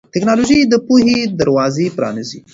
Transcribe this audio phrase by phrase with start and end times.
[0.13, 2.39] ټیکنالوژي د پوهې دروازې پرانیزي.